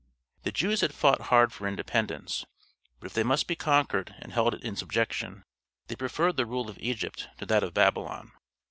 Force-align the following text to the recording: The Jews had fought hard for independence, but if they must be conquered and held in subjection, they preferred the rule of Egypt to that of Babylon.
The 0.41 0.51
Jews 0.51 0.81
had 0.81 0.95
fought 0.95 1.21
hard 1.29 1.53
for 1.53 1.67
independence, 1.67 2.43
but 2.99 3.05
if 3.05 3.13
they 3.13 3.21
must 3.21 3.45
be 3.45 3.55
conquered 3.55 4.15
and 4.17 4.33
held 4.33 4.55
in 4.55 4.75
subjection, 4.75 5.43
they 5.89 5.95
preferred 5.95 6.37
the 6.37 6.47
rule 6.47 6.71
of 6.71 6.79
Egypt 6.79 7.29
to 7.37 7.45
that 7.45 7.61
of 7.61 7.75
Babylon. 7.75 8.31